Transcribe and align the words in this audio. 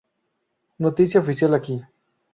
Noticia 0.79 1.19
oficial 1.21 1.53
Aquí 1.53 1.75